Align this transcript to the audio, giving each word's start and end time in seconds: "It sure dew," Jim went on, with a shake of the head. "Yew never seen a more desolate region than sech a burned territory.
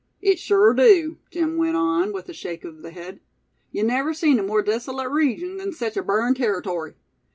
"It 0.19 0.39
sure 0.39 0.73
dew," 0.73 1.19
Jim 1.29 1.57
went 1.57 1.75
on, 1.75 2.11
with 2.11 2.27
a 2.27 2.33
shake 2.33 2.65
of 2.65 2.81
the 2.81 2.89
head. 2.89 3.19
"Yew 3.71 3.83
never 3.83 4.15
seen 4.15 4.39
a 4.39 4.41
more 4.41 4.63
desolate 4.63 5.11
region 5.11 5.57
than 5.57 5.71
sech 5.73 5.95
a 5.95 6.01
burned 6.01 6.37
territory. 6.37 6.95